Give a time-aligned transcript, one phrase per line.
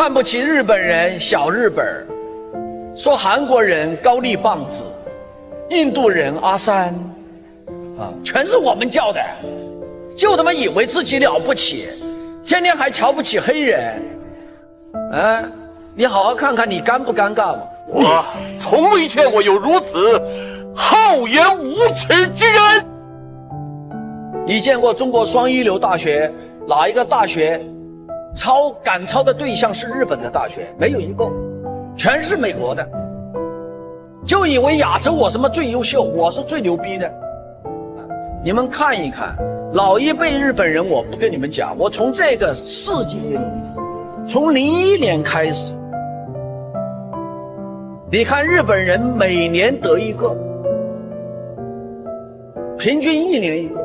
[0.00, 1.86] 看不起日本人小日本，
[2.96, 4.82] 说韩国人高丽棒子，
[5.68, 6.86] 印度人阿三，
[7.98, 9.20] 啊，全是我们叫的，
[10.16, 11.88] 就他妈以为自己了不起，
[12.46, 14.02] 天天还瞧不起黑人，
[15.12, 15.44] 啊，
[15.94, 17.62] 你好好看看你尴不尴尬嘛？
[17.86, 18.24] 我
[18.58, 20.18] 从未见过有如此
[20.74, 22.86] 厚颜无耻之人。
[24.46, 26.32] 你见过中国双一流大学
[26.66, 27.62] 哪一个大学
[28.34, 30.72] 超赶超的对象是日本的大学？
[30.78, 31.28] 没有一个，
[31.96, 32.88] 全是美国的。
[34.26, 37.12] 就以为亚洲我什么最优秀，我是最牛逼的。
[38.44, 39.36] 你们看一看，
[39.72, 43.18] 老一辈日本人，我不跟你们讲，我从这个世纪，
[44.28, 45.74] 从零一年开始。
[48.10, 50.36] 你看日本人每年得一个，
[52.78, 53.80] 平均一年一个。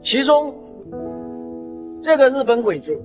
[0.00, 0.54] 其中，
[2.00, 2.96] 这个日本鬼子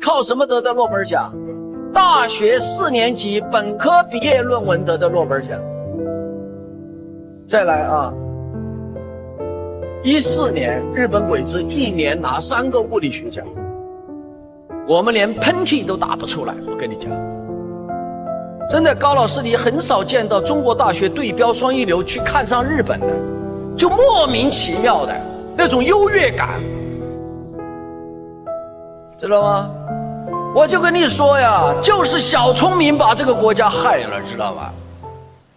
[0.00, 1.32] 靠什么得的诺贝尔奖？
[1.92, 5.58] 大学四年级本科毕业论文得的诺贝尔奖。
[7.46, 8.12] 再来啊，
[10.02, 13.46] 一四年日本鬼子一年拿三个物理学奖。
[14.86, 17.10] 我们连喷嚏都打不出来，我跟你讲，
[18.68, 23.06] 真的，高老师，你很少见到中国大学对标双一流去看上日本的，
[23.77, 25.15] 就莫名其妙的
[25.55, 26.61] 那种优越感，
[29.17, 29.69] 知道吗？
[30.55, 34.69] 我就跟你说呀，就是小聪明把这个国家害了，知道吗？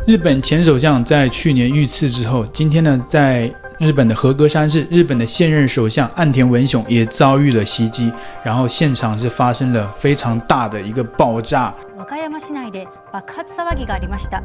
[0.06, 3.52] 日本前首相在去年遇刺之后，今天呢，在。
[3.78, 8.12] 日本的和歌山市，日本的现任首相岸田文雄也遭遇了袭击，
[8.44, 11.74] 然后现场是发生了非常大的一个爆炸。
[11.98, 14.41] 和歌山市内で爆発騒ぎがありました。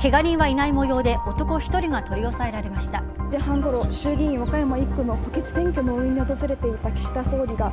[0.00, 3.02] 怪我人はいない模様で男1人が取り押さえられました。
[3.30, 7.72] 時半ごろ、衆議院和歌山1区の補欠選挙の応援に訪れていた岸田総理が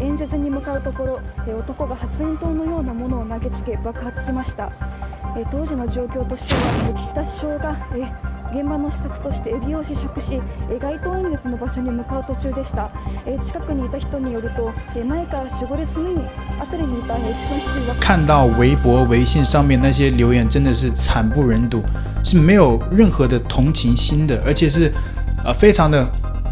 [0.00, 1.20] 演説に向かうところ、
[1.58, 4.72] 男が発煙筒のようなものを投げつけ爆発しました。
[5.50, 6.54] 当時の状況として
[6.88, 7.76] は岸田首相が
[8.52, 10.40] 現場の視察としてエビを試食し
[10.80, 12.90] 街頭演説の場所に向かう途中でした。
[13.42, 14.72] 近くにいた人によると
[15.04, 16.28] 前から守护列目に
[16.58, 21.82] 辺りにいた少年看到微博微信上面那些留言真的是惨不忍睹
[22.22, 24.92] 是没有任何的同情心的而且是
[25.44, 26.06] 呃非常的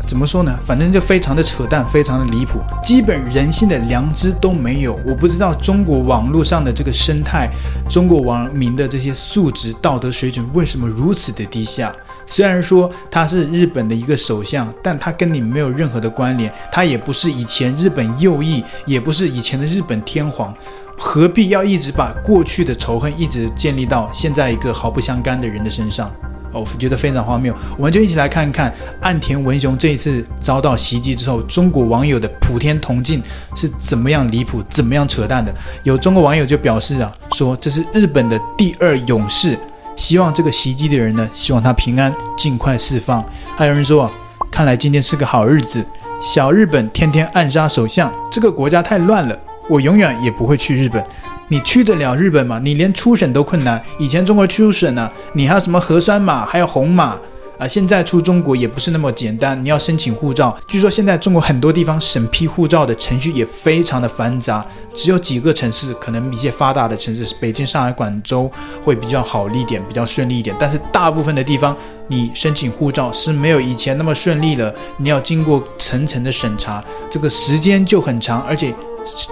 [0.08, 0.58] 怎么说呢？
[0.64, 4.98] 反正就非常的扯淡，非常的离谱，基本人性的良知都没有。
[5.04, 7.50] 我不知道中国网络上的这个生态，
[7.91, 11.94] 中国网民的这些素质、道德水准为什么如此的低下？
[12.24, 20.54] 虽然说他是日本的一个首相，但他跟你没有任何的关联，他也不是以前日本右翼，也不是以前的日本天皇，
[20.96, 26.10] 何必要一直把过去的仇恨一直建立到现在一个毫不相干的人的身上？
[26.53, 33.22] 我觉得非常荒谬，我们就一起来看看岸田文雄这一次遭到袭击之后，中国网友的普天同庆
[33.54, 35.53] 是怎么样离谱、怎么样扯淡的。
[35.82, 39.58] 有中国网友就表示啊，说这是日本的第二勇士，
[39.94, 43.25] 希望这个袭击的人呢，希望他平安，尽快释放。
[43.56, 44.12] 还有人说啊，
[44.50, 45.84] 看来今天是个好日子，
[46.20, 49.38] 小日本天天暗杀首相，这个国家太乱了，
[49.69, 51.04] 我永远也不会去日本。
[51.48, 52.60] 你去得了日本吗？
[52.62, 53.82] 你连出省都困难。
[53.98, 57.16] 以前中国出省呢、你还有什么核酸码，还有红码
[57.59, 57.66] 啊？
[57.66, 60.54] 现在出中国也不是那么简单，你要申请护照。
[60.66, 68.50] 据说现在中国很多地方审批护照的程序也非常的繁杂，只有几个城市，可能一些发达的城市，北京、上海、广州
[68.84, 70.54] 会比较好一点，比较顺利一点。
[70.58, 71.75] 但是大部分的地方，
[72.08, 78.75] 你申请护照是没有以前那么顺利了，你要经过层层的审查，这个时间就很长，而且。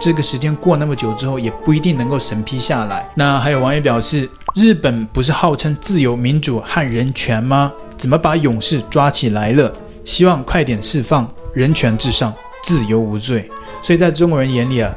[0.01, 3.09] 这个时间过那么久之后，也不一定能够审批下来。
[3.15, 7.73] 那还有网友表示，日本不是号称自由、民主和人权吗？
[7.97, 9.73] 怎么把勇士抓起来了？
[10.05, 12.33] 希望快点释放，人权至上，
[12.63, 13.51] 自由无罪。
[13.83, 14.95] 所以在中国人眼里啊，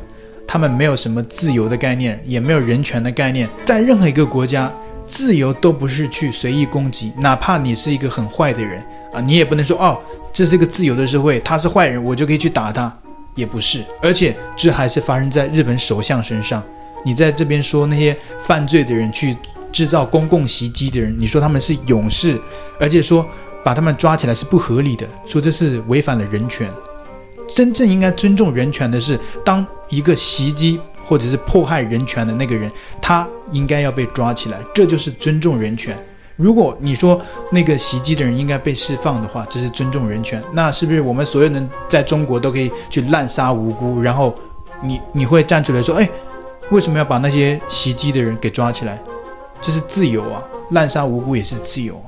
[0.47, 3.49] 他们没有什么自由的概念，也没有人权的概念。
[3.65, 4.71] 在任何一个国家，
[5.05, 9.97] 自由都不是去随意攻击，哪怕你是一个很坏的人啊，你也不能说哦，
[10.31, 12.95] 这是一个自由的社会，他是坏人，我就可以去打他。
[13.35, 16.63] 也不是，而且这还是发生在日本首相身上。
[17.05, 19.35] 你在这边说那些犯罪的人去
[19.71, 22.39] 制造公共袭击的人，你说他们是勇士，
[22.79, 23.25] 而且说
[23.63, 26.69] 把他们抓起来是不合理的，说这是违反了人权。
[27.47, 32.69] 真正应该尊重人权的是，当一个袭击或者是迫害人权的那个人，
[33.01, 35.97] 他应该要被抓起来，这就是尊重人权。
[36.39, 37.21] 如果你说
[37.51, 44.01] 那个袭击的人应该被释放的话，这是尊重人权，那是不是我们所有人在中国都可以去滥杀无辜？
[44.01, 44.33] 然后
[44.81, 46.09] 你你会站出来说，哎，
[46.71, 48.97] 为什么要把那些袭击的人给抓起来？
[49.61, 50.41] 这是自由啊，
[50.71, 52.01] 滥杀无辜也是自由。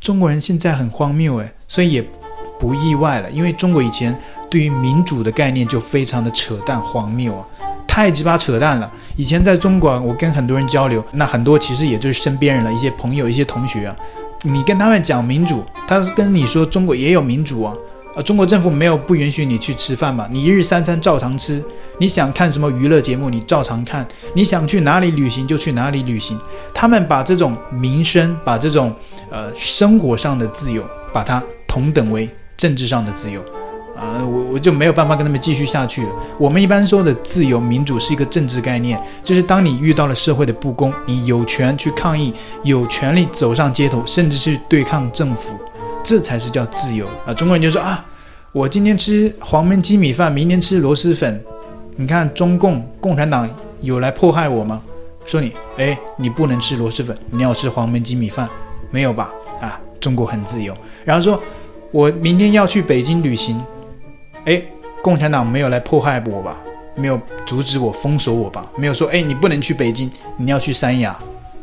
[0.00, 2.04] 中国人现在很荒谬哎，所以也
[2.58, 4.12] 不意外了，因为中国以前
[4.50, 7.46] 对于民主的概念就非常的扯淡荒谬啊，
[7.92, 8.90] 太鸡巴扯淡了。
[9.16, 13.94] 以前在中国，我跟很多人交流，那很多其实也就是身边人了，一些朋友、一些同学啊，
[14.44, 17.74] 你跟他们讲民主，他跟你说中国也有民主啊。
[18.14, 20.26] 啊，中国政府没有不允许你去吃饭嘛？
[20.30, 21.62] 你一日三餐照常吃，
[21.98, 26.38] 你想看什么娱乐节目，你照常看，你想去哪里旅行就去哪里旅行。
[26.72, 28.90] 他们把这种民生，把这种
[29.30, 33.42] 呃生活上的自由，把它同等为政治上的自由，
[34.02, 36.08] 啊、我我就没有办法跟他们继续下去了。
[36.36, 42.34] 我们一般说的自由民主是一个政治概念，就是当你遇到了社会的不公，你有权去抗议，
[42.64, 45.50] 有权利走上街头，甚至是对抗政府。
[46.04, 47.32] 这才是叫自由啊！
[47.32, 48.04] 中国人就说啊，
[48.50, 51.40] 我今天吃黄焖鸡米饭，明天吃螺蛳粉。
[51.94, 53.48] 你看中共共产党
[53.80, 54.82] 有来迫害我吗？
[55.24, 58.48] 说你，哎，你不能吃螺蛳粉，你要吃黄焖鸡米饭，
[58.90, 59.30] 没有吧？
[59.60, 60.76] 啊，中国很自由。
[61.04, 61.40] 然后说，
[61.92, 63.62] 我明天要去北京旅行，
[64.44, 64.62] 哎，
[65.02, 66.56] 共产党没有来迫害我吧？
[66.94, 68.66] 没有阻止我，封锁我吧？
[68.76, 71.16] 没有说，哎，你不能去北京，你要去三亚，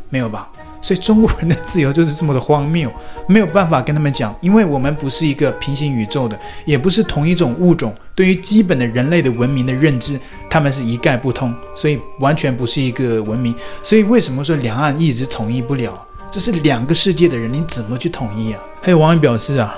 [0.10, 0.50] 没有吧？
[0.82, 2.90] 所以中国人的自由就是这么的荒谬，
[3.28, 10.18] 没有办法跟他们讲，因为我们不是一个平行宇宙的，也不是同一种物种，对于基本的人类的文明的认知，
[10.50, 13.54] 他们是一概不通，所以完全不是一个文明。
[13.84, 16.02] 所以为什么说两岸一直统一不了？
[16.32, 18.64] 这是两个世界的人，你怎么去统一啊？
[18.82, 19.76] 还有网友表示啊，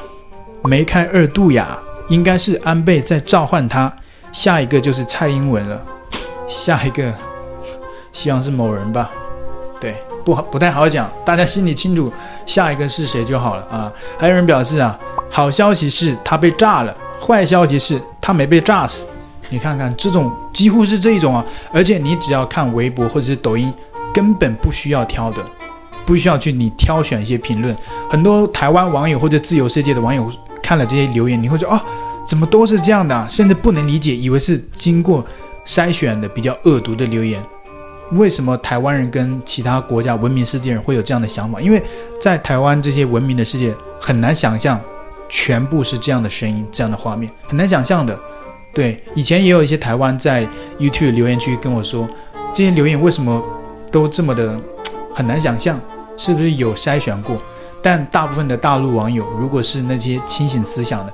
[0.64, 1.80] 梅开二度呀，
[2.12, 3.92] 应该是安倍在召唤他，
[4.34, 5.82] 下一个就是蔡英文了，
[6.48, 7.12] 下一个
[8.12, 9.10] 希望是某人吧，
[9.80, 9.96] 对。
[10.24, 12.14] 不好，不太好讲，大家心里清楚，
[12.46, 13.92] 下一个是谁就好了啊。
[14.20, 14.96] 还有人表示啊，
[15.32, 19.08] 好消息是他被炸了，坏消息是他没被炸死。
[19.50, 21.44] 你看看这种几乎是这一种啊，
[21.74, 23.74] 而且你只要看微博或者是抖音，
[24.14, 25.44] 根本不需要挑的，
[26.06, 27.76] 不需要去你挑选一些评论。
[28.08, 30.32] 很多台湾网友或者自由世界的网友
[30.62, 31.84] 看了这些留言，你会说啊，
[32.32, 35.22] 怎么都是这样的，甚至不能理解，以为是经过
[35.66, 37.44] 筛选的比较恶毒的留言。
[38.14, 41.60] 为什么台湾人跟其他国家文明世界人会有这样的想法？
[41.60, 41.84] 因为
[42.22, 44.80] 在台湾这些文明的世界很难想象，
[45.28, 48.18] 全部是这样的声音、这样的画面，很难想象的。
[48.74, 50.48] 对，以前也有一些台湾在
[50.80, 52.08] YouTube 留言区跟我说，
[52.54, 53.44] 这些留言为什么
[53.92, 54.58] 都这么的
[55.14, 55.78] 很难想象，
[56.16, 57.36] 是不是有筛选过？
[57.82, 61.12] 但大部分的大陆网友，如果是那些清醒思想的。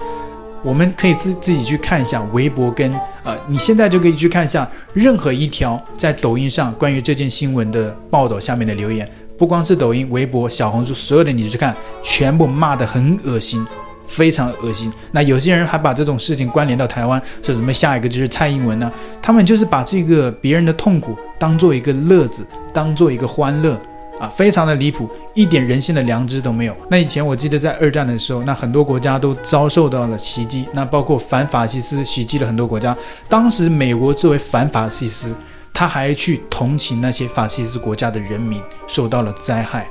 [0.68, 2.94] 我们可以自自己去看一下微博跟
[3.24, 11.74] 呃，你现在就可以去看一下任何一条在抖音上关于这件新闻的报道下面的留言，不光是抖音、微博、小红书，所有的你去看，
[12.04, 13.66] 全部骂得很恶心，
[14.08, 14.92] 非常恶心。
[15.14, 18.92] 那有些人还把这种事情关联到台湾，说什么下一个就是蔡英文呢？
[19.22, 23.80] 他们就是把这个别人的痛苦当做一个乐子，当做一个欢乐。
[24.20, 26.76] 啊，非常的离谱，一点人性的良知都没有。
[26.90, 32.98] 那以前我记得在二战的时候，那很多国家都遭受到了袭击，那包括反法西斯袭击了很多国家。
[33.30, 35.36] 当时美国作为反法西斯，
[35.74, 39.88] 他还去同情那些法西斯国家的人民受到了灾害。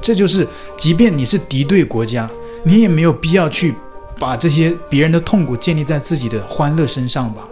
[0.00, 0.46] 这就是，
[0.76, 2.30] 即便你是敌对国家，
[2.62, 3.74] 你也没有必要去
[4.18, 7.42] 把这些别人的痛苦建立在自己的欢乐身上吧？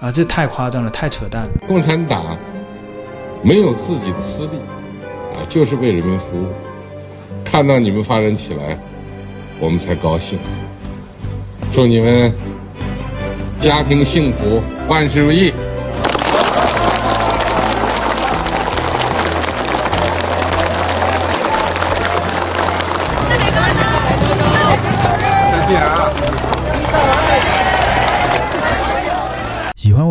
[0.00, 1.50] 啊，这太夸张了，太扯淡了。
[1.66, 2.36] 共产党
[3.42, 4.50] 没有自己的私利。
[5.48, 6.46] 就是为人民服务，
[7.44, 8.78] 看到你们发展起来，
[9.60, 10.38] 我们才高兴。
[11.72, 12.32] 祝你们
[13.60, 15.52] 家庭幸福，万事如意。
[25.50, 26.07] 再见啊！